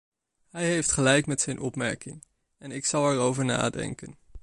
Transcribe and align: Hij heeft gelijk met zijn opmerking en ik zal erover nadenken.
Hij 0.49 0.65
heeft 0.65 0.91
gelijk 0.91 1.25
met 1.25 1.41
zijn 1.41 1.59
opmerking 1.59 2.23
en 2.57 2.71
ik 2.71 2.85
zal 2.85 3.11
erover 3.11 3.45
nadenken. 3.45 4.17